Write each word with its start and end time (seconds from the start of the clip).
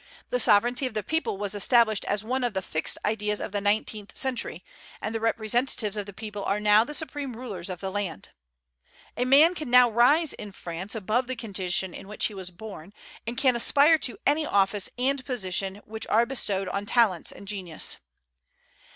The 0.31 0.39
sovereignty 0.39 0.87
of 0.87 0.95
the 0.95 1.03
people 1.03 1.37
was 1.37 1.53
established 1.53 2.05
as 2.05 2.23
one 2.23 2.43
of 2.43 2.55
the 2.55 2.63
fixed 2.63 2.97
ideas 3.05 3.39
of 3.39 3.51
the 3.51 3.61
nineteenth 3.61 4.17
century, 4.17 4.65
and 4.99 5.13
the 5.13 5.19
representatives 5.19 5.95
of 5.95 6.07
the 6.07 6.11
people 6.11 6.43
are 6.43 6.59
now 6.59 6.83
the 6.83 6.95
supreme 6.95 7.35
rulers 7.37 7.69
of 7.69 7.81
the 7.81 7.91
land. 7.91 8.29
A 9.15 9.25
man 9.25 9.53
can 9.53 9.69
now 9.69 9.91
rise 9.91 10.33
in 10.33 10.53
France 10.53 10.95
above 10.95 11.27
the 11.27 11.35
condition 11.35 11.93
in 11.93 12.07
which 12.07 12.25
he 12.25 12.33
was 12.33 12.49
born, 12.49 12.93
and 13.27 13.37
can 13.37 13.55
aspire 13.55 13.99
to 13.99 14.17
any 14.25 14.43
office 14.43 14.89
and 14.97 15.23
position 15.23 15.83
which 15.85 16.07
are 16.07 16.25
bestowed 16.25 16.67
on 16.69 16.87
talents 16.87 17.31
and 17.31 17.47
genius. 17.47 17.97